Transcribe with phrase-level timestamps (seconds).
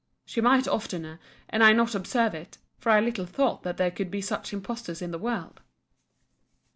[0.25, 4.09] She might oftener, and I not observe it; for I little thought that there could
[4.09, 5.61] be such impostors in the world.